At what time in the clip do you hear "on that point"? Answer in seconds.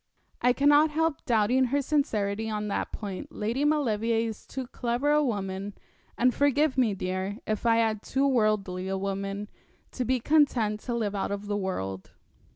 2.49-3.31